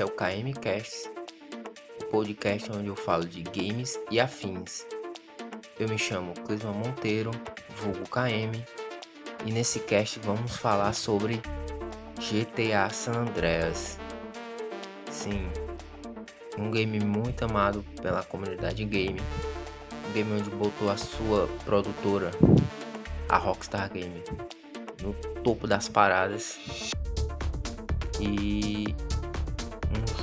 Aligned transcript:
é 0.00 0.04
o 0.04 0.10
KMcast, 0.10 1.10
o 2.00 2.06
podcast 2.06 2.72
onde 2.72 2.88
eu 2.88 2.96
falo 2.96 3.26
de 3.26 3.42
games 3.42 4.00
e 4.10 4.18
afins. 4.18 4.86
Eu 5.78 5.88
me 5.88 5.98
chamo 5.98 6.32
Clisman 6.46 6.72
Monteiro, 6.72 7.30
vulgo 7.76 8.08
KM, 8.08 8.64
e 9.44 9.52
nesse 9.52 9.80
cast 9.80 10.18
vamos 10.20 10.56
falar 10.56 10.94
sobre 10.94 11.42
GTA 12.16 12.88
San 12.90 13.12
Andreas. 13.12 13.98
Sim, 15.10 15.50
um 16.56 16.70
game 16.70 16.98
muito 17.00 17.44
amado 17.44 17.84
pela 18.00 18.22
comunidade 18.22 18.82
game, 18.86 19.20
um 20.08 20.12
game 20.12 20.32
onde 20.32 20.48
botou 20.50 20.90
a 20.90 20.96
sua 20.96 21.46
produtora, 21.66 22.30
a 23.28 23.36
Rockstar 23.36 23.92
Game, 23.92 24.24
no 25.02 25.12
topo 25.42 25.66
das 25.66 25.88
paradas 25.88 26.58
e 28.18 28.94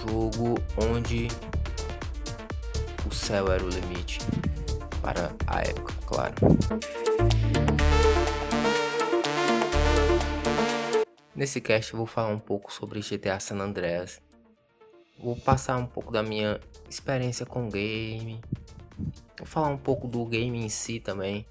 jogo 0.07 0.55
onde 0.77 1.27
o 3.05 3.13
céu 3.13 3.51
era 3.51 3.63
o 3.63 3.69
limite 3.69 4.19
para 5.01 5.31
a 5.45 5.61
época, 5.61 5.93
claro. 6.05 6.33
Nesse 11.35 11.61
cast 11.61 11.93
eu 11.93 11.97
vou 11.97 12.07
falar 12.07 12.29
um 12.29 12.39
pouco 12.39 12.71
sobre 12.71 13.01
GTA 13.01 13.39
San 13.39 13.57
Andreas. 13.59 14.21
Vou 15.19 15.35
passar 15.35 15.77
um 15.77 15.85
pouco 15.85 16.11
da 16.11 16.23
minha 16.23 16.59
experiência 16.89 17.45
com 17.45 17.67
o 17.67 17.69
game. 17.71 18.41
Vou 19.37 19.45
falar 19.45 19.69
um 19.69 19.77
pouco 19.77 20.07
do 20.07 20.25
game 20.25 20.63
em 20.63 20.69
si 20.69 20.99
também. 20.99 21.45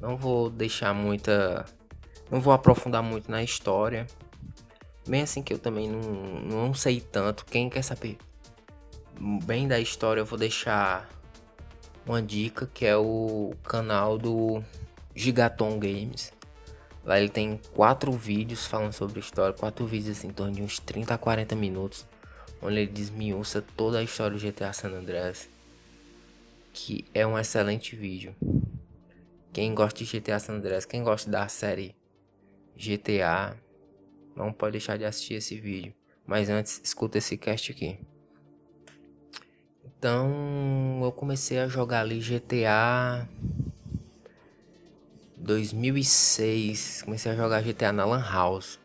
Não 0.00 0.16
vou 0.16 0.48
deixar 0.48 0.94
muita. 0.94 1.64
Não 2.30 2.40
vou 2.40 2.52
aprofundar 2.52 3.02
muito 3.02 3.30
na 3.30 3.42
história. 3.42 4.06
Bem 5.06 5.22
assim 5.22 5.42
que 5.42 5.52
eu 5.52 5.58
também 5.58 5.88
não, 5.88 6.00
não 6.00 6.74
sei 6.74 7.00
tanto. 7.00 7.44
Quem 7.44 7.68
quer 7.68 7.82
saber 7.82 8.16
bem 9.44 9.68
da 9.68 9.78
história, 9.78 10.20
eu 10.20 10.24
vou 10.24 10.38
deixar 10.38 11.08
uma 12.06 12.20
dica 12.20 12.68
que 12.72 12.84
é 12.86 12.96
o 12.96 13.54
canal 13.64 14.18
do 14.18 14.62
Gigaton 15.14 15.78
Games. 15.78 16.32
Lá 17.04 17.18
ele 17.20 17.28
tem 17.28 17.60
quatro 17.74 18.10
vídeos 18.12 18.66
falando 18.66 18.92
sobre 18.92 19.20
história, 19.20 19.54
quatro 19.54 19.86
vídeos 19.86 20.16
assim, 20.16 20.28
em 20.28 20.32
torno 20.32 20.54
de 20.54 20.62
uns 20.62 20.78
30 20.78 21.14
a 21.14 21.18
40 21.18 21.54
minutos, 21.54 22.06
onde 22.62 22.78
ele 22.78 22.90
desmiuça 22.90 23.62
toda 23.76 23.98
a 23.98 24.02
história 24.02 24.36
do 24.36 24.42
GTA 24.42 24.72
San 24.72 24.88
Andreas, 24.88 25.48
que 26.72 27.04
é 27.12 27.26
um 27.26 27.38
excelente 27.38 27.94
vídeo. 27.94 28.34
Quem 29.52 29.74
gosta 29.74 30.02
de 30.02 30.18
GTA 30.18 30.38
San 30.38 30.54
Andreas, 30.54 30.86
quem 30.86 31.04
gosta 31.04 31.30
da 31.30 31.46
série 31.46 31.94
GTA, 32.74 33.54
não 34.36 34.52
pode 34.52 34.72
deixar 34.72 34.96
de 34.96 35.04
assistir 35.04 35.34
esse 35.34 35.58
vídeo. 35.58 35.94
Mas 36.26 36.48
antes, 36.48 36.80
escuta 36.82 37.18
esse 37.18 37.36
cast 37.36 37.72
aqui. 37.72 37.98
Então, 39.84 41.00
eu 41.02 41.12
comecei 41.12 41.58
a 41.58 41.68
jogar 41.68 42.00
ali 42.00 42.18
GTA 42.18 43.28
2006. 45.36 47.02
Comecei 47.02 47.32
a 47.32 47.36
jogar 47.36 47.62
GTA 47.62 47.92
na 47.92 48.04
Lan 48.04 48.22
House. 48.22 48.78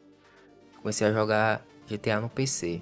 Comecei 0.78 1.08
a 1.08 1.14
jogar 1.14 1.66
GTA 1.88 2.20
no 2.20 2.30
PC. 2.30 2.82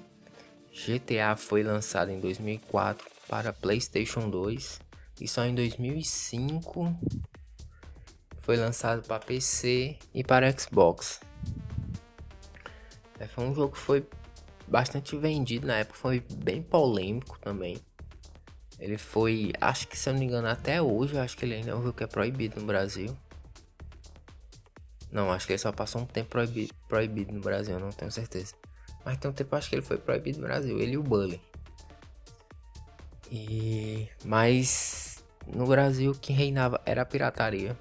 GTA 0.72 1.36
foi 1.36 1.62
lançado 1.62 2.10
em 2.10 2.20
2004 2.20 3.04
para 3.28 3.52
PlayStation 3.52 4.30
2 4.30 4.80
e 5.20 5.26
só 5.26 5.44
em 5.44 5.54
2005 5.54 6.96
foi 8.40 8.56
lançado 8.56 9.02
para 9.02 9.18
PC 9.18 9.98
e 10.14 10.22
para 10.22 10.50
Xbox. 10.56 11.20
É, 13.18 13.26
foi 13.26 13.44
um 13.44 13.54
jogo 13.54 13.72
que 13.72 13.78
foi 13.78 14.06
bastante 14.66 15.16
vendido 15.16 15.66
na 15.66 15.78
época, 15.78 15.98
foi 15.98 16.20
bem 16.20 16.62
polêmico 16.62 17.38
também. 17.40 17.78
Ele 18.78 18.96
foi, 18.96 19.52
acho 19.60 19.88
que 19.88 19.98
se 19.98 20.08
eu 20.08 20.12
não 20.12 20.20
me 20.20 20.26
engano, 20.26 20.46
até 20.46 20.80
hoje, 20.80 21.18
acho 21.18 21.36
que 21.36 21.44
ele 21.44 21.54
ainda 21.54 21.72
é 21.72 21.74
um 21.74 21.82
jogo 21.82 21.94
que 21.94 22.04
é 22.04 22.06
proibido 22.06 22.60
no 22.60 22.66
Brasil. 22.66 23.16
Não, 25.10 25.32
acho 25.32 25.46
que 25.46 25.52
ele 25.52 25.58
só 25.58 25.72
passou 25.72 26.02
um 26.02 26.06
tempo 26.06 26.28
proibido, 26.30 26.72
proibido 26.86 27.32
no 27.32 27.40
Brasil, 27.40 27.78
não 27.80 27.90
tenho 27.90 28.12
certeza. 28.12 28.54
Mas 29.04 29.16
tem 29.16 29.30
um 29.30 29.34
tempo 29.34 29.56
acho 29.56 29.68
que 29.68 29.74
ele 29.74 29.82
foi 29.82 29.96
proibido 29.96 30.38
no 30.38 30.46
Brasil, 30.46 30.78
ele 30.78 30.92
e 30.92 30.98
o 30.98 31.02
Bully. 31.02 31.40
E 33.30 34.08
mas 34.24 35.24
no 35.46 35.66
Brasil 35.66 36.14
quem 36.20 36.36
reinava 36.36 36.80
era 36.84 37.02
a 37.02 37.06
pirataria. 37.06 37.76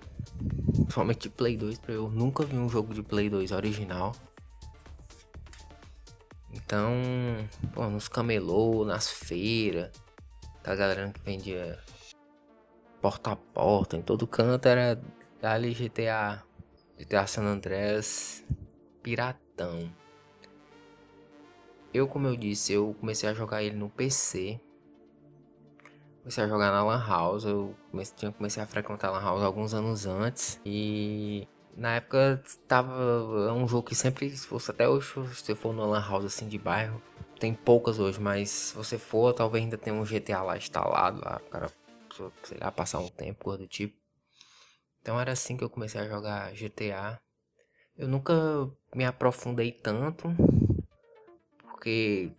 Principalmente 0.72 1.30
Play 1.30 1.58
2, 1.58 1.82
eu 1.90 2.10
nunca 2.10 2.46
vi 2.46 2.56
um 2.56 2.70
jogo 2.70 2.94
de 2.94 3.04
Play 3.04 3.30
2 3.30 3.52
original. 3.52 4.16
Então, 6.68 6.92
pô, 7.74 7.90
nos 7.90 8.10
camelô, 8.10 8.84
nas 8.84 9.10
feiras, 9.10 9.90
tá 10.62 10.76
galera 10.76 11.10
que 11.14 11.22
vendia 11.22 11.80
porta 13.02 13.32
a 13.32 13.36
porta, 13.38 13.96
em 13.96 14.02
todo 14.02 14.28
canto 14.28 14.68
era 14.68 15.02
dali 15.40 15.74
GTA, 15.74 16.44
GTA 17.00 17.26
San 17.26 17.44
Andreas 17.44 18.44
piratão. 19.02 19.90
Eu, 21.94 22.06
como 22.06 22.28
eu 22.28 22.36
disse, 22.36 22.74
eu 22.74 22.94
comecei 23.00 23.30
a 23.30 23.34
jogar 23.34 23.64
ele 23.64 23.78
no 23.78 23.90
PC. 23.90 24.60
Comecei 26.20 26.44
a 26.44 26.48
jogar 26.50 26.70
na 26.70 26.84
Lan 26.84 27.02
House. 27.08 27.46
Eu 27.46 27.74
comecei, 27.92 28.30
comecei 28.34 28.62
a 28.62 28.68
frequentar 28.68 29.08
a 29.08 29.12
Lan 29.12 29.22
House 29.22 29.42
alguns 29.42 29.74
anos 29.74 30.06
antes. 30.06 30.60
E 30.66 31.48
na 31.78 31.96
época 31.96 32.44
tava 32.68 32.92
é 33.48 33.52
um 33.52 33.68
jogo 33.68 33.88
que 33.88 33.96
sempre, 33.96 34.30
se 34.36 34.48
fosse 34.48 34.72
até 34.72 34.90
hoje, 34.90 35.08
se 35.08 35.14
você 35.14 35.56
for 35.56 35.74
no 35.74 35.86
lan 35.86 36.02
house 36.02 36.26
assim 36.26 36.48
de 36.48 36.58
bairro, 36.58 37.02
tem 37.40 37.54
poucas 37.54 38.00
hoje, 38.00 38.20
mas 38.20 38.50
se 38.50 38.76
você 38.76 38.98
for, 38.98 39.32
talvez 39.32 39.64
ainda 39.64 39.78
tenha 39.78 39.96
um 39.96 40.04
GTA 40.04 40.42
lá 40.42 40.58
instalado 40.58 41.22
lá, 41.24 41.40
o 41.46 41.50
cara, 41.52 41.72
sei 42.44 42.58
lá, 42.60 42.72
passar 42.72 43.00
um 43.00 43.08
tempo, 43.08 43.44
coisa 43.44 43.60
do 43.60 43.68
tipo. 43.68 43.96
Então 45.02 45.22
era 45.22 45.32
assim 45.32 45.56
que 45.56 45.64
eu 45.64 45.70
comecei 45.70 46.02
a 46.02 46.08
jogar 46.08 46.52
GTA. 46.54 47.20
Eu 47.96 48.08
nunca 48.08 48.34
me 48.94 49.06
aprofundei 49.06 49.72
tanto, 49.72 50.30
porque 51.62 52.32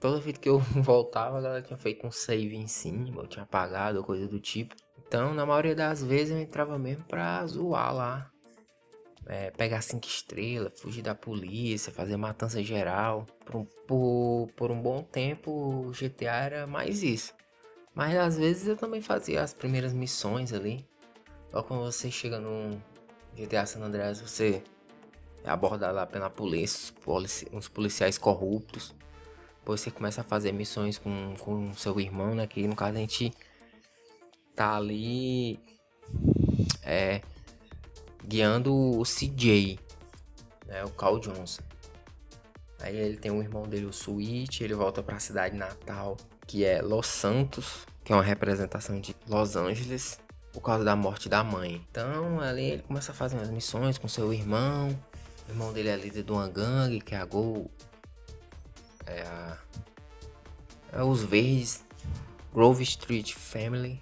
toda 0.00 0.20
vez 0.20 0.36
que 0.36 0.48
eu 0.48 0.58
voltava, 0.82 1.38
a 1.38 1.40
galera 1.40 1.62
tinha 1.62 1.78
feito 1.78 2.04
um 2.04 2.10
save 2.10 2.56
em 2.56 2.66
cima, 2.66 3.22
eu 3.22 3.28
tinha 3.28 3.44
apagado, 3.44 4.02
coisa 4.02 4.26
do 4.26 4.40
tipo. 4.40 4.74
Então, 4.98 5.32
na 5.32 5.46
maioria 5.46 5.76
das 5.76 6.02
vezes, 6.02 6.34
eu 6.34 6.40
entrava 6.40 6.76
mesmo 6.76 7.04
pra 7.04 7.46
zoar 7.46 7.94
lá 7.94 8.30
é, 9.30 9.48
pegar 9.52 9.80
cinco 9.80 10.08
estrelas, 10.08 10.80
fugir 10.80 11.02
da 11.02 11.14
polícia, 11.14 11.92
fazer 11.92 12.16
matança 12.16 12.60
geral. 12.64 13.24
Por, 13.44 13.64
por, 13.86 14.48
por 14.56 14.70
um 14.72 14.82
bom 14.82 15.04
tempo 15.04 15.52
o 15.52 15.92
GTA 15.92 16.34
era 16.34 16.66
mais 16.66 17.04
isso. 17.04 17.32
Mas 17.94 18.16
às 18.16 18.36
vezes 18.36 18.66
eu 18.66 18.76
também 18.76 19.00
fazia 19.00 19.40
as 19.40 19.54
primeiras 19.54 19.92
missões 19.92 20.52
ali. 20.52 20.84
Só 21.48 21.62
quando 21.62 21.84
você 21.84 22.10
chega 22.10 22.40
no 22.40 22.82
GTA 23.36 23.64
San 23.66 23.82
Andreas, 23.82 24.20
você 24.20 24.64
é 25.44 25.48
abordado 25.50 25.94
lá 25.94 26.06
pela 26.06 26.28
polícia, 26.28 26.92
uns 27.52 27.68
policiais 27.68 28.18
corruptos. 28.18 28.92
Depois 29.60 29.80
você 29.80 29.92
começa 29.92 30.22
a 30.22 30.24
fazer 30.24 30.50
missões 30.50 30.98
com, 30.98 31.34
com 31.38 31.72
seu 31.74 32.00
irmão, 32.00 32.34
né? 32.34 32.48
Que 32.48 32.66
no 32.66 32.74
caso 32.74 32.96
a 32.96 33.00
gente 33.00 33.32
tá 34.56 34.76
ali. 34.76 35.60
É 36.82 37.20
guiando 38.30 38.72
o 38.72 39.02
CJ, 39.02 39.80
né, 40.66 40.84
o 40.84 40.90
Cal 40.90 41.18
Johnson. 41.18 41.62
Aí 42.78 42.96
ele 42.96 43.16
tem 43.16 43.30
um 43.30 43.42
irmão 43.42 43.64
dele, 43.68 43.86
o 43.86 43.90
Sweet, 43.90 44.62
ele 44.62 44.72
volta 44.72 45.02
para 45.02 45.16
a 45.16 45.18
cidade 45.18 45.56
natal, 45.56 46.16
que 46.46 46.64
é 46.64 46.80
Los 46.80 47.08
Santos, 47.08 47.84
que 48.04 48.12
é 48.12 48.16
uma 48.16 48.22
representação 48.22 49.00
de 49.00 49.16
Los 49.28 49.56
Angeles, 49.56 50.20
por 50.52 50.60
causa 50.60 50.84
da 50.84 50.94
morte 50.94 51.28
da 51.28 51.42
mãe. 51.42 51.84
Então 51.90 52.40
ali 52.40 52.70
ele 52.70 52.82
começa 52.82 53.10
a 53.10 53.14
fazer 53.14 53.36
umas 53.36 53.50
missões 53.50 53.98
com 53.98 54.06
seu 54.06 54.32
irmão. 54.32 54.96
O 55.48 55.50
irmão 55.50 55.72
dele 55.72 55.88
é 55.88 55.96
líder 55.96 56.22
de 56.22 56.30
uma 56.30 56.48
gangue, 56.48 57.00
que 57.00 57.16
é 57.16 57.18
a 57.18 57.24
Go. 57.24 57.68
É 59.06 59.22
a. 59.22 59.58
É 60.92 61.02
os 61.02 61.22
Verdes. 61.24 61.84
Grove 62.52 62.82
Street 62.82 63.34
Family 63.34 64.00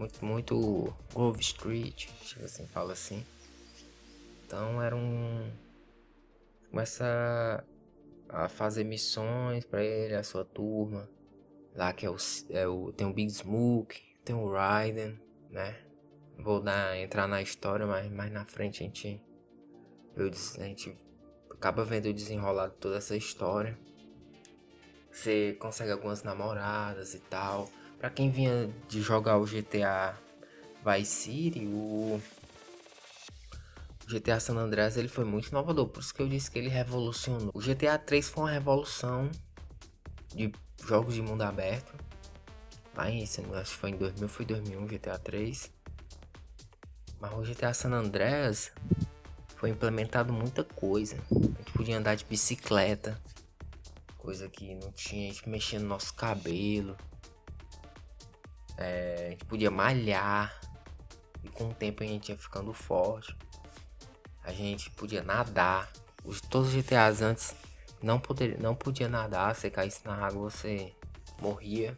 muito, 0.00 0.24
muito 0.24 0.94
Grove 1.12 1.40
Street, 1.40 2.06
tipo 2.22 2.44
assim, 2.44 2.66
fala 2.66 2.94
assim. 2.94 3.24
Então 4.46 4.82
era 4.82 4.96
um. 4.96 5.50
Começa 6.70 7.64
a 8.28 8.48
fazer 8.48 8.84
missões 8.84 9.64
para 9.64 9.84
ele, 9.84 10.14
a 10.14 10.22
sua 10.22 10.44
turma. 10.44 11.08
Lá 11.74 11.92
que 11.92 12.06
é 12.06 12.10
o, 12.10 12.16
é 12.48 12.66
o. 12.66 12.92
Tem 12.92 13.06
o 13.06 13.12
Big 13.12 13.30
Smoke, 13.30 14.00
tem 14.24 14.34
o 14.34 14.50
Raiden, 14.50 15.20
né? 15.50 15.76
Vou 16.38 16.60
dar, 16.60 16.96
entrar 16.96 17.28
na 17.28 17.42
história, 17.42 17.86
mas 17.86 18.10
mais 18.10 18.32
na 18.32 18.46
frente 18.46 18.82
a 18.82 18.86
gente. 18.86 19.22
Eu, 20.16 20.28
a 20.28 20.64
gente 20.64 20.96
acaba 21.50 21.84
vendo 21.84 22.06
o 22.06 22.14
desenrolar 22.14 22.68
de 22.68 22.76
toda 22.76 22.96
essa 22.96 23.14
história. 23.16 23.78
Você 25.12 25.56
consegue 25.60 25.92
algumas 25.92 26.22
namoradas 26.22 27.14
e 27.14 27.20
tal. 27.20 27.68
Para 28.00 28.08
quem 28.08 28.30
vinha 28.30 28.72
de 28.88 29.02
jogar 29.02 29.36
o 29.36 29.44
GTA 29.44 30.18
Vice 30.82 31.12
City, 31.12 31.66
o 31.66 32.18
GTA 34.08 34.40
San 34.40 34.56
Andreas 34.56 34.96
ele 34.96 35.06
foi 35.06 35.26
muito 35.26 35.48
inovador, 35.48 35.86
por 35.86 36.00
isso 36.00 36.14
que 36.14 36.22
eu 36.22 36.28
disse 36.28 36.50
que 36.50 36.58
ele 36.58 36.70
revolucionou. 36.70 37.50
O 37.52 37.60
GTA 37.60 37.98
3 37.98 38.26
foi 38.26 38.44
uma 38.44 38.50
revolução 38.50 39.30
de 40.34 40.50
jogos 40.82 41.12
de 41.14 41.20
mundo 41.20 41.42
aberto. 41.42 41.92
Lá 42.96 43.10
em, 43.10 43.22
acho 43.22 43.42
que 43.42 43.76
foi 43.76 43.90
em 43.90 43.96
2000, 43.96 44.28
foi 44.28 44.46
2001 44.46 44.86
GTA 44.86 45.18
3. 45.18 45.70
Mas 47.20 47.32
o 47.34 47.42
GTA 47.42 47.74
San 47.74 47.92
Andreas 47.92 48.72
foi 49.56 49.68
implementado 49.68 50.32
muita 50.32 50.64
coisa. 50.64 51.18
A 51.30 51.34
gente 51.34 51.72
podia 51.72 51.98
andar 51.98 52.14
de 52.14 52.24
bicicleta, 52.24 53.20
coisa 54.16 54.48
que 54.48 54.74
não 54.74 54.90
tinha, 54.90 55.30
a 55.30 55.34
gente 55.34 55.46
mexia 55.50 55.78
no 55.78 55.86
nosso 55.86 56.14
cabelo. 56.14 56.96
É, 58.80 59.26
a 59.26 59.30
gente 59.30 59.44
podia 59.44 59.70
malhar 59.70 60.58
e 61.44 61.48
com 61.50 61.68
o 61.68 61.74
tempo 61.74 62.02
a 62.02 62.06
gente 62.06 62.30
ia 62.30 62.38
ficando 62.38 62.72
forte 62.72 63.36
a 64.42 64.52
gente 64.52 64.90
podia 64.90 65.22
nadar. 65.22 65.90
Os, 66.24 66.40
todos 66.40 66.68
os 66.68 66.74
GTAs 66.74 67.22
antes 67.22 67.54
não, 68.02 68.18
poder, 68.18 68.58
não 68.60 68.74
podia 68.74 69.08
nadar, 69.08 69.54
você 69.54 69.70
caísse 69.70 70.04
na 70.04 70.14
água 70.14 70.50
você 70.50 70.94
morria. 71.40 71.96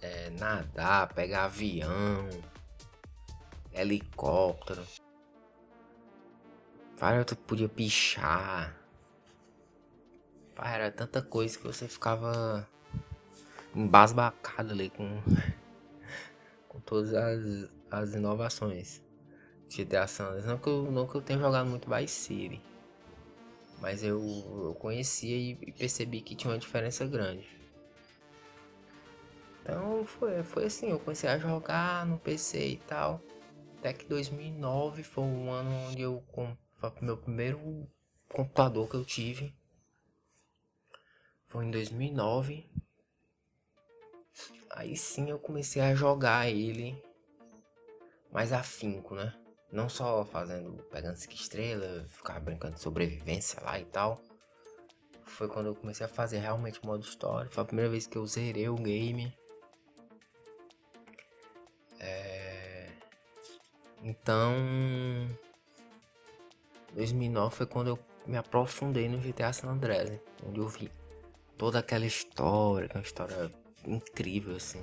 É, 0.00 0.30
nadar, 0.30 1.12
pegar 1.14 1.44
avião, 1.44 2.28
helicóptero. 3.72 4.86
Várias 6.96 7.26
tu 7.26 7.36
podia 7.36 7.68
pichar. 7.68 8.76
Era 10.56 10.90
tanta 10.90 11.20
coisa 11.20 11.58
que 11.58 11.66
você 11.66 11.88
ficava 11.88 12.68
embasbacado 13.74 14.72
ali 14.72 14.90
com, 14.90 15.22
com 16.68 16.80
todas 16.80 17.14
as, 17.14 17.70
as 17.90 18.14
inovações. 18.14 19.02
GTA 19.68 20.06
San 20.06 20.26
Andreas. 20.26 20.46
Não 20.46 20.58
que 20.58 20.68
eu, 20.68 20.90
não 20.90 21.06
que 21.06 21.14
eu 21.16 21.22
tenha 21.22 21.38
jogado 21.38 21.68
muito 21.68 21.88
Vice 21.92 22.14
City. 22.14 22.60
Mas 23.80 24.02
eu, 24.02 24.20
eu 24.64 24.74
conhecia 24.74 25.36
e, 25.36 25.58
e 25.60 25.72
percebi 25.72 26.20
que 26.20 26.36
tinha 26.36 26.52
uma 26.52 26.58
diferença 26.58 27.06
grande. 27.06 27.46
Então 29.62 30.04
foi, 30.04 30.42
foi 30.42 30.66
assim, 30.66 30.90
eu 30.90 31.00
comecei 31.00 31.28
a 31.28 31.38
jogar 31.38 32.06
no 32.06 32.18
PC 32.18 32.66
e 32.66 32.76
tal. 32.76 33.20
Até 33.78 33.92
que 33.92 34.06
2009 34.06 35.02
foi 35.02 35.24
o 35.24 35.50
ano 35.50 35.70
onde 35.88 36.02
eu 36.02 36.22
foi 36.74 36.90
o 36.90 37.04
meu 37.04 37.16
primeiro 37.16 37.88
computador 38.28 38.88
que 38.88 38.96
eu 38.96 39.04
tive. 39.04 39.54
Foi 41.48 41.64
em 41.64 41.70
2009. 41.70 42.68
Aí 44.70 44.96
sim 44.96 45.30
eu 45.30 45.38
comecei 45.38 45.80
a 45.80 45.94
jogar 45.94 46.48
ele 46.48 47.00
mais 48.32 48.52
afinco, 48.52 49.14
né? 49.14 49.32
Não 49.70 49.88
só 49.88 50.24
fazendo, 50.24 50.82
pegando 50.90 51.16
5 51.16 51.32
estrelas, 51.34 52.10
ficar 52.12 52.40
brincando 52.40 52.74
de 52.74 52.80
sobrevivência 52.80 53.60
lá 53.62 53.78
e 53.78 53.84
tal. 53.84 54.20
Foi 55.24 55.48
quando 55.48 55.66
eu 55.66 55.74
comecei 55.74 56.04
a 56.04 56.08
fazer 56.08 56.38
realmente 56.38 56.84
modo 56.84 57.04
história. 57.04 57.50
Foi 57.50 57.62
a 57.62 57.66
primeira 57.66 57.90
vez 57.90 58.06
que 58.06 58.16
eu 58.16 58.26
zerei 58.26 58.68
o 58.68 58.76
game. 58.76 59.32
É... 61.98 62.88
Então, 64.02 64.54
2009 66.92 67.54
foi 67.54 67.66
quando 67.66 67.88
eu 67.88 67.98
me 68.26 68.36
aprofundei 68.36 69.08
no 69.08 69.18
GTA 69.18 69.52
San 69.52 69.68
Andreas, 69.68 70.20
onde 70.46 70.60
eu 70.60 70.68
vi 70.68 70.90
toda 71.56 71.78
aquela 71.78 72.06
história, 72.06 72.88
é 72.92 72.96
uma 72.96 73.02
história 73.02 73.50
incrível 73.86 74.56
assim 74.56 74.82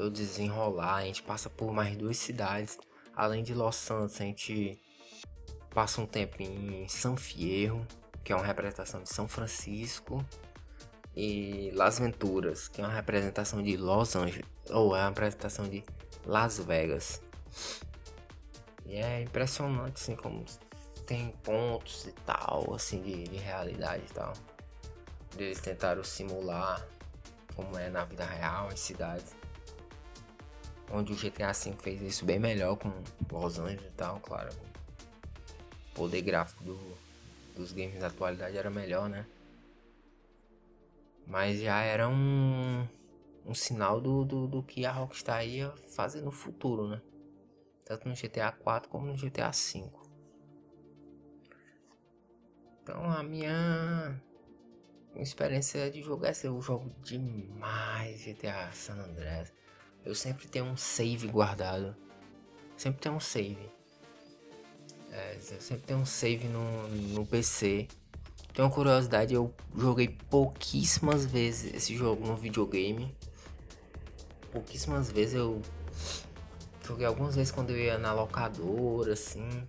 eu 0.00 0.10
desenrolar. 0.10 0.96
A 0.96 1.04
gente 1.04 1.22
passa 1.22 1.50
por 1.50 1.72
mais 1.72 1.96
duas 1.96 2.16
cidades. 2.16 2.78
Além 3.14 3.42
de 3.42 3.54
Los 3.54 3.76
Santos, 3.76 4.20
a 4.20 4.24
gente 4.24 4.80
passa 5.70 6.00
um 6.00 6.06
tempo 6.06 6.42
em 6.42 6.88
San 6.88 7.16
Fierro, 7.16 7.86
que 8.24 8.32
é 8.32 8.36
uma 8.36 8.44
representação 8.44 9.02
de 9.02 9.10
São 9.10 9.28
Francisco. 9.28 10.24
E 11.14 11.70
Las 11.74 11.98
Venturas, 11.98 12.68
que 12.68 12.80
é 12.80 12.84
uma 12.84 12.92
representação 12.92 13.62
de 13.62 13.76
Los 13.76 14.16
Angeles. 14.16 14.48
Ou 14.70 14.96
é 14.96 15.00
uma 15.00 15.08
representação 15.08 15.68
de 15.68 15.84
Las 16.24 16.58
Vegas. 16.58 17.20
E 18.86 18.94
é 18.96 19.22
impressionante 19.22 20.00
assim 20.00 20.16
como 20.16 20.44
tem 21.04 21.32
pontos 21.42 22.06
e 22.06 22.12
tal, 22.12 22.72
assim, 22.74 23.02
de, 23.02 23.24
de 23.24 23.36
realidade 23.36 24.04
e 24.08 24.14
tal. 24.14 24.32
Eles 25.36 25.60
tentaram 25.60 26.04
simular 26.04 26.86
como 27.54 27.78
é 27.78 27.88
na 27.88 28.04
vida 28.04 28.24
real, 28.24 28.68
as 28.68 28.80
cidades 28.80 29.34
onde 30.90 31.12
o 31.12 31.16
GTA 31.16 31.52
V 31.52 31.72
fez 31.78 32.02
isso 32.02 32.24
bem 32.24 32.38
melhor 32.38 32.76
com 32.76 32.90
Los 33.30 33.58
Angeles 33.58 33.86
e 33.86 33.94
tal, 33.96 34.20
claro. 34.20 34.50
O 35.90 35.94
poder 35.94 36.22
gráfico 36.22 36.64
do, 36.64 36.78
dos 37.54 37.72
games 37.72 37.98
da 37.98 38.08
atualidade 38.08 38.56
era 38.56 38.70
melhor, 38.70 39.08
né? 39.08 39.26
Mas 41.26 41.60
já 41.60 41.80
era 41.82 42.08
um, 42.08 42.86
um 43.46 43.54
sinal 43.54 44.00
do, 44.00 44.24
do, 44.24 44.48
do 44.48 44.62
que 44.62 44.84
a 44.84 44.90
Rockstar 44.90 45.46
ia 45.46 45.70
fazer 45.94 46.22
no 46.22 46.32
futuro, 46.32 46.88
né? 46.88 47.00
Tanto 47.84 48.08
no 48.08 48.14
GTA 48.14 48.50
4 48.52 48.88
como 48.88 49.06
no 49.06 49.16
GTA 49.16 49.52
5. 49.52 50.00
Então 52.82 53.10
a 53.10 53.22
minha 53.22 54.20
experiência 55.16 55.90
de 55.90 56.02
jogar 56.02 56.28
essa, 56.28 56.46
eu 56.46 56.60
jogo 56.60 56.90
demais 57.02 58.24
GTA 58.24 58.70
San 58.72 58.94
Andreas. 58.94 59.52
Eu 60.04 60.14
sempre 60.14 60.48
tenho 60.48 60.64
um 60.64 60.76
save 60.76 61.26
guardado. 61.28 61.94
Sempre 62.76 63.00
tenho 63.00 63.16
um 63.16 63.20
save. 63.20 63.70
É, 65.10 65.36
eu 65.36 65.60
sempre 65.60 65.86
tenho 65.86 65.98
um 65.98 66.06
save 66.06 66.46
no, 66.48 66.88
no 66.88 67.26
PC. 67.26 67.88
Tenho 68.54 68.68
uma 68.68 68.74
curiosidade, 68.74 69.34
eu 69.34 69.54
joguei 69.76 70.08
pouquíssimas 70.28 71.24
vezes 71.24 71.74
esse 71.74 71.94
jogo 71.96 72.26
no 72.26 72.36
videogame. 72.36 73.14
Pouquíssimas 74.50 75.10
vezes 75.10 75.34
eu 75.34 75.60
joguei 76.86 77.06
algumas 77.06 77.36
vezes 77.36 77.52
quando 77.52 77.70
eu 77.70 77.78
ia 77.78 77.98
na 77.98 78.12
locadora, 78.12 79.12
assim. 79.12 79.68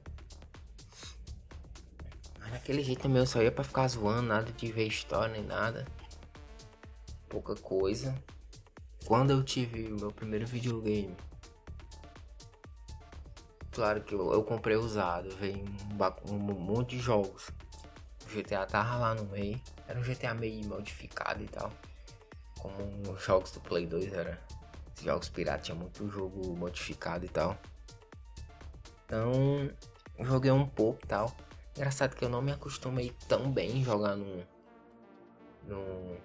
Naquele 2.51 2.83
jeito 2.83 3.03
também 3.03 3.19
eu 3.19 3.25
só 3.25 3.41
ia 3.41 3.51
pra 3.51 3.63
ficar 3.63 3.87
zoando, 3.87 4.23
nada 4.23 4.51
de 4.51 4.71
ver 4.71 4.85
história 4.85 5.33
nem 5.33 5.43
nada. 5.43 5.87
Pouca 7.29 7.55
coisa. 7.55 8.13
Quando 9.05 9.31
eu 9.31 9.41
tive 9.41 9.91
o 9.91 9.95
meu 9.95 10.11
primeiro 10.11 10.45
videogame, 10.45 11.15
claro 13.71 14.01
que 14.01 14.13
eu, 14.13 14.33
eu 14.33 14.43
comprei 14.43 14.75
usado, 14.75 15.33
veio 15.37 15.63
um, 16.29 16.33
um, 16.33 16.37
monte 16.37 16.97
de 16.97 16.99
jogos. 16.99 17.49
O 18.25 18.29
GTA 18.29 18.65
tava 18.65 18.97
lá 18.97 19.15
no 19.15 19.23
meio, 19.25 19.59
era 19.87 19.97
um 19.97 20.03
GTA 20.03 20.33
meio 20.33 20.67
modificado 20.67 21.41
e 21.41 21.47
tal. 21.47 21.71
Como 22.59 23.11
os 23.13 23.23
jogos 23.23 23.51
do 23.51 23.61
Play 23.61 23.87
2 23.87 24.13
era. 24.13 24.39
Os 24.97 25.03
jogos 25.03 25.29
piratas 25.29 25.65
tinha 25.65 25.75
muito 25.75 26.07
jogo 26.09 26.55
modificado 26.55 27.25
e 27.25 27.29
tal. 27.29 27.57
Então, 29.05 29.71
joguei 30.19 30.51
um 30.51 30.67
pouco 30.67 30.99
e 31.03 31.07
tal. 31.07 31.35
Engraçado 31.75 32.15
que 32.15 32.25
eu 32.25 32.29
não 32.29 32.41
me 32.41 32.51
acostumei 32.51 33.15
tão 33.27 33.49
bem 33.49 33.83
jogar 33.83 34.15
no, 34.15 34.45
no, 35.63 36.17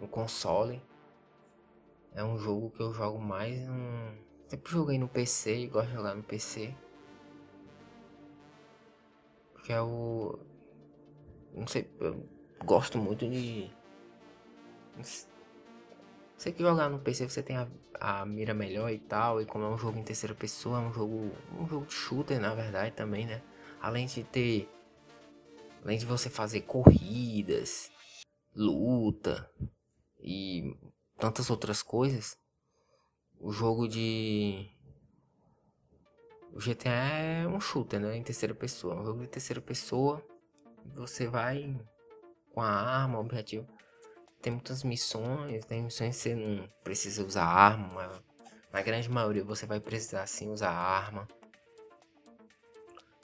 no 0.00 0.08
console. 0.08 0.82
É 2.14 2.22
um 2.24 2.38
jogo 2.38 2.70
que 2.70 2.80
eu 2.80 2.92
jogo 2.94 3.20
mais. 3.20 3.60
Sempre 4.48 4.72
joguei 4.72 4.98
no 4.98 5.08
PC 5.08 5.56
e 5.56 5.66
gosto 5.66 5.88
de 5.88 5.94
jogar 5.94 6.14
no 6.14 6.22
PC. 6.22 6.74
Que 9.64 9.72
é 9.72 9.82
o. 9.82 10.38
Não 11.52 11.66
sei, 11.66 11.90
eu 12.00 12.26
gosto 12.64 12.98
muito 12.98 13.28
de. 13.28 13.70
Sei 16.36 16.52
que 16.52 16.62
jogar 16.62 16.88
no 16.88 16.98
PC 16.98 17.28
você 17.28 17.42
tem 17.42 17.56
a, 17.56 17.68
a, 18.00 18.26
mira 18.26 18.54
melhor 18.54 18.90
e 18.90 18.98
tal. 18.98 19.40
E 19.40 19.46
como 19.46 19.64
é 19.64 19.68
um 19.68 19.78
jogo 19.78 19.98
em 19.98 20.02
terceira 20.02 20.34
pessoa, 20.34 20.78
é 20.78 20.82
um 20.82 20.92
jogo. 20.92 21.30
um 21.58 21.66
jogo 21.66 21.86
de 21.86 21.92
shooter 21.92 22.40
na 22.40 22.54
verdade 22.54 22.92
também, 22.92 23.26
né? 23.26 23.42
Além 23.80 24.06
de 24.06 24.22
ter. 24.24 24.68
Além 25.84 25.98
de 25.98 26.06
você 26.06 26.30
fazer 26.30 26.62
corridas, 26.62 27.90
luta 28.56 29.50
e 30.18 30.74
tantas 31.18 31.50
outras 31.50 31.82
coisas, 31.82 32.38
o 33.38 33.52
jogo 33.52 33.86
de. 33.86 34.66
O 36.54 36.58
GTA 36.58 36.88
é 36.88 37.46
um 37.46 37.60
shooter, 37.60 38.00
né? 38.00 38.16
Em 38.16 38.22
terceira 38.22 38.54
pessoa. 38.54 38.94
Um 38.94 39.04
jogo 39.04 39.20
de 39.20 39.28
terceira 39.28 39.60
pessoa. 39.60 40.24
Você 40.94 41.26
vai 41.26 41.78
com 42.52 42.62
a 42.62 42.70
arma, 42.70 43.18
objetivo. 43.18 43.66
Tem 44.40 44.52
muitas 44.52 44.82
missões. 44.82 45.66
Tem 45.66 45.82
missões 45.82 46.16
que 46.16 46.22
você 46.22 46.34
não 46.34 46.66
precisa 46.82 47.22
usar 47.26 47.44
arma. 47.44 48.24
Na 48.72 48.80
grande 48.80 49.10
maioria 49.10 49.44
você 49.44 49.66
vai 49.66 49.80
precisar 49.80 50.26
sim 50.26 50.48
usar 50.48 50.70
arma. 50.70 51.28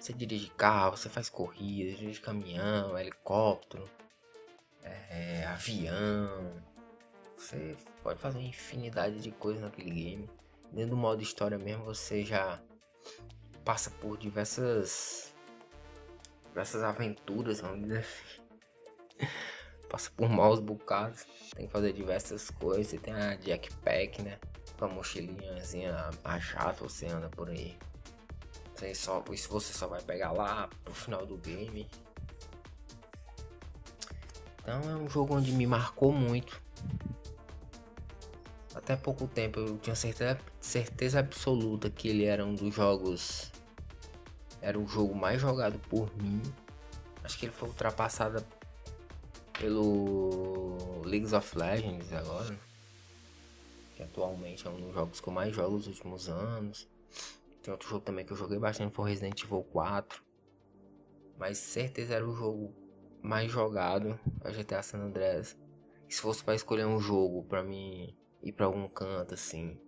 Você 0.01 0.15
dirige 0.15 0.49
carro, 0.57 0.97
você 0.97 1.11
faz 1.11 1.29
corrida, 1.29 1.95
dirige 1.97 2.21
caminhão, 2.21 2.99
helicóptero, 2.99 3.89
é, 4.83 5.45
avião, 5.45 6.61
você 7.37 7.77
pode 8.03 8.19
fazer 8.21 8.39
uma 8.39 8.49
infinidade 8.49 9.21
de 9.21 9.31
coisas 9.31 9.63
naquele 9.63 9.91
game. 9.91 10.31
dentro 10.73 10.91
do 10.91 10.97
modo 10.97 11.23
história 11.23 11.59
mesmo, 11.59 11.85
você 11.85 12.25
já 12.25 12.61
passa 13.65 13.91
por 13.91 14.19
diversas 14.19 15.35
diversas 16.49 16.83
aventuras, 16.83 17.61
vamos 17.61 17.83
dizer 17.83 17.99
assim. 17.99 19.27
passa 19.89 20.11
por 20.17 20.29
maus 20.29 20.61
bocados, 20.61 21.25
tem 21.55 21.67
que 21.67 21.73
fazer 21.73 21.93
diversas 21.93 22.51
coisas, 22.51 23.01
tem 23.01 23.13
a 23.13 23.35
jackpack, 23.37 24.23
né? 24.23 24.39
Com 24.79 24.85
a 24.85 24.89
mochilinhazinha 24.89 26.11
a 26.25 26.39
jato, 26.39 26.89
você 26.89 27.07
anda 27.07 27.29
por 27.29 27.49
aí. 27.49 27.77
Só, 28.95 29.23
isso 29.31 29.49
você 29.49 29.73
só 29.73 29.87
vai 29.87 30.01
pegar 30.03 30.33
lá 30.33 30.69
pro 30.85 30.95
final 30.95 31.27
do 31.27 31.37
game. 31.37 31.89
Então 34.63 34.81
é 34.91 34.95
um 34.95 35.09
jogo 35.09 35.37
onde 35.37 35.53
me 35.53 35.67
marcou 35.67 36.13
muito. 36.13 36.61
Até 38.75 38.97
pouco 38.97 39.27
tempo 39.27 39.61
eu 39.61 39.79
tinha 39.79 39.97
certeza, 39.97 40.39
certeza 40.61 41.19
absoluta 41.21 41.91
que 41.91 42.09
ele 42.09 42.25
era 42.25 42.45
um 42.45 42.55
dos 42.55 42.75
jogos. 42.75 43.51
Era 44.63 44.79
o 44.79 44.87
jogo 44.87 45.15
mais 45.15 45.41
jogado 45.41 45.79
por 45.89 46.15
mim. 46.17 46.41
Acho 47.23 47.39
que 47.39 47.47
ele 47.47 47.53
foi 47.53 47.69
ultrapassado 47.69 48.45
pelo 49.59 51.03
League 51.05 51.35
of 51.35 51.59
Legends 51.59 52.13
agora. 52.13 52.59
Que 53.97 54.03
atualmente 54.03 54.67
é 54.67 54.71
um 54.71 54.81
dos 54.81 54.95
jogos 54.95 55.21
que 55.21 55.29
eu 55.29 55.33
mais 55.33 55.55
jogo 55.55 55.77
nos 55.77 55.87
últimos 55.87 56.29
anos. 56.29 56.89
Tem 57.63 57.73
outro 57.73 57.89
jogo 57.89 58.05
também 58.05 58.25
que 58.25 58.33
eu 58.33 58.37
joguei 58.37 58.59
bastante 58.59 58.95
foi 58.95 59.11
Resident 59.11 59.43
Evil 59.43 59.63
4. 59.65 60.23
Mas 61.39 61.59
certeza 61.59 62.15
era 62.15 62.27
o 62.27 62.35
jogo 62.35 62.75
mais 63.23 63.51
jogado, 63.51 64.19
a 64.43 64.51
GTA 64.51 64.83
San 64.83 64.99
Andreas. 64.99 65.59
E 66.09 66.15
se 66.15 66.21
fosse 66.21 66.43
para 66.43 66.55
escolher 66.55 66.87
um 66.87 66.99
jogo 66.99 67.45
para 67.45 67.63
mim 67.63 68.17
ir 68.43 68.53
para 68.53 68.67
algum 68.67 68.89
canto 68.89 69.35
assim, 69.35 69.79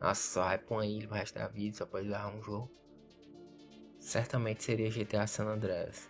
nossa, 0.00 0.20
só 0.20 0.44
vai 0.44 0.58
pra 0.58 0.76
uma 0.76 0.86
ilha 0.86 1.08
pro 1.08 1.16
resto 1.16 1.34
da 1.34 1.48
vida, 1.48 1.76
só 1.76 1.86
pode 1.86 2.06
jogar 2.06 2.34
um 2.34 2.42
jogo. 2.42 2.70
Certamente 3.98 4.62
seria 4.62 4.90
GTA 4.90 5.26
San 5.26 5.46
Andreas. 5.46 6.08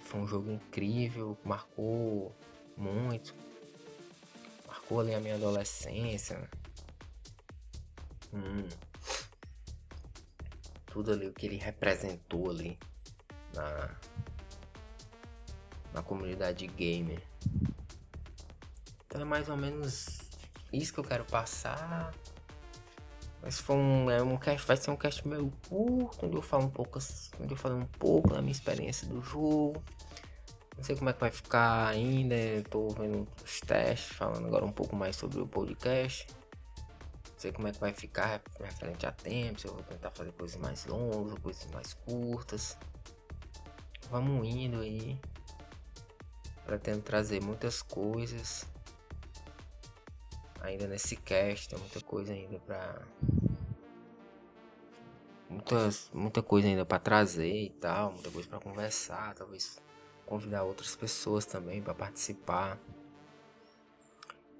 Foi 0.00 0.20
um 0.20 0.26
jogo 0.26 0.50
incrível, 0.50 1.38
marcou 1.44 2.34
muito. 2.76 3.34
Marcou 4.66 5.00
ali 5.00 5.14
a 5.14 5.20
minha 5.20 5.36
adolescência. 5.36 6.50
Hum. 8.34 8.89
Tudo 10.90 11.12
ali 11.12 11.26
o 11.26 11.32
que 11.32 11.46
ele 11.46 11.56
representou 11.56 12.50
ali 12.50 12.78
na 13.54 13.96
na 15.92 16.02
comunidade 16.02 16.66
gamer. 16.66 17.22
Então 19.06 19.20
é 19.20 19.24
mais 19.24 19.48
ou 19.48 19.56
menos 19.56 20.18
isso 20.72 20.92
que 20.92 21.00
eu 21.00 21.04
quero 21.04 21.24
passar. 21.24 22.12
Mas 23.42 23.58
foi 23.58 23.76
um, 23.76 24.10
é 24.10 24.22
um 24.22 24.36
cast, 24.36 24.66
vai 24.66 24.76
ser 24.76 24.90
um 24.90 24.96
cast 24.96 25.26
meio 25.26 25.50
curto, 25.68 26.26
onde 26.26 26.36
eu 26.36 26.42
falo 26.42 26.64
um 26.64 26.70
pouco, 26.70 26.98
onde 27.40 27.52
eu 27.52 27.56
falo 27.56 27.76
um 27.76 27.86
pouco 27.86 28.34
da 28.34 28.40
minha 28.40 28.52
experiência 28.52 29.06
do 29.08 29.22
jogo. 29.22 29.82
Não 30.76 30.84
sei 30.84 30.96
como 30.96 31.10
é 31.10 31.12
que 31.12 31.20
vai 31.20 31.30
ficar 31.30 31.88
ainda, 31.88 32.34
estou 32.34 32.90
vendo 32.90 33.26
os 33.44 33.60
testes, 33.60 34.16
falando 34.16 34.46
agora 34.46 34.64
um 34.64 34.72
pouco 34.72 34.94
mais 34.94 35.16
sobre 35.16 35.40
o 35.40 35.46
podcast. 35.46 36.26
Sei 37.40 37.52
como 37.52 37.66
é 37.66 37.72
que 37.72 37.80
vai 37.80 37.94
ficar 37.94 38.42
referente 38.60 39.06
a 39.06 39.12
tempo, 39.12 39.58
se 39.58 39.66
eu 39.66 39.72
vou 39.72 39.82
tentar 39.82 40.10
fazer 40.10 40.30
coisas 40.32 40.60
mais 40.60 40.84
longas, 40.84 41.38
coisas 41.38 41.64
mais 41.70 41.94
curtas. 41.94 42.76
Vamos 44.10 44.46
indo 44.46 44.78
aí. 44.80 45.18
Pretendo 46.66 47.00
trazer 47.00 47.42
muitas 47.42 47.80
coisas 47.80 48.66
ainda 50.60 50.86
nesse 50.86 51.16
cast, 51.16 51.70
tem 51.70 51.78
muita 51.78 52.02
coisa 52.02 52.30
ainda 52.30 52.58
pra. 52.58 53.00
Muitas, 55.48 56.10
muita 56.12 56.42
coisa 56.42 56.68
ainda 56.68 56.84
para 56.84 56.98
trazer 56.98 57.54
e 57.54 57.70
tal, 57.70 58.12
muita 58.12 58.30
coisa 58.30 58.50
para 58.50 58.60
conversar, 58.60 59.34
talvez 59.34 59.80
convidar 60.26 60.62
outras 60.64 60.94
pessoas 60.94 61.46
também 61.46 61.80
para 61.80 61.94
participar. 61.94 62.78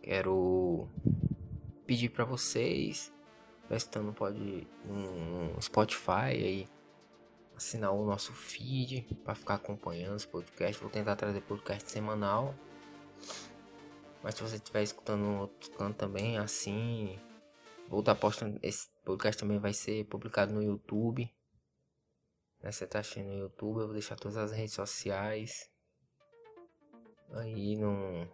Quero 0.00 0.88
pedir 1.90 2.08
para 2.08 2.24
vocês, 2.24 3.12
estando 3.68 4.12
pode 4.12 4.64
um 4.88 5.60
Spotify 5.60 6.30
aí 6.30 6.68
assinar 7.56 7.90
o 7.90 8.06
nosso 8.06 8.32
feed 8.32 9.12
para 9.24 9.34
ficar 9.34 9.54
acompanhando 9.54 10.14
os 10.14 10.24
podcasts. 10.24 10.80
Vou 10.80 10.88
tentar 10.88 11.16
trazer 11.16 11.40
podcast 11.40 11.90
semanal. 11.90 12.54
Mas 14.22 14.36
se 14.36 14.42
você 14.44 14.54
estiver 14.54 14.84
escutando 14.84 15.22
no 15.22 15.40
outro 15.40 15.68
canto 15.72 15.96
também, 15.96 16.38
assim, 16.38 17.18
vou 17.88 17.98
estar 17.98 18.14
postando. 18.14 18.60
Esse 18.62 18.88
podcast 19.04 19.40
também 19.40 19.58
vai 19.58 19.72
ser 19.72 20.04
publicado 20.04 20.54
no 20.54 20.62
YouTube. 20.62 21.28
Né? 22.62 22.70
Você 22.70 22.86
tá 22.86 23.00
assistindo 23.00 23.26
no 23.26 23.36
YouTube, 23.36 23.80
eu 23.80 23.86
vou 23.86 23.94
deixar 23.94 24.14
todas 24.14 24.36
as 24.36 24.52
redes 24.52 24.74
sociais 24.74 25.68
aí 27.32 27.74
no, 27.74 28.28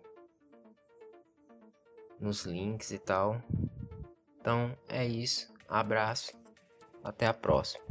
nos 2.20 2.44
links 2.44 2.90
e 2.90 2.98
tal. 2.98 3.42
Então 4.40 4.76
é 4.88 5.06
isso. 5.06 5.52
Abraço. 5.68 6.32
Até 7.02 7.26
a 7.26 7.34
próxima. 7.34 7.84